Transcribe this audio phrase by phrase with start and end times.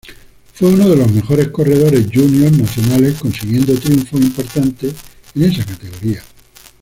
[0.55, 4.95] Fue uno de los mejores corredores juniors nacionales consiguiendo triunfos importantes
[5.35, 6.23] en esa categoría.